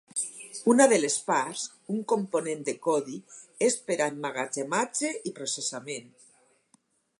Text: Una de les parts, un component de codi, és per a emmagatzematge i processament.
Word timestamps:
Una 0.71 0.85
de 0.93 0.97
les 1.01 1.17
parts, 1.27 1.65
un 1.95 1.99
component 2.13 2.65
de 2.71 2.75
codi, 2.87 3.19
és 3.69 3.77
per 3.91 3.99
a 3.99 4.09
emmagatzematge 4.15 5.15
i 5.33 5.37
processament. 5.41 6.13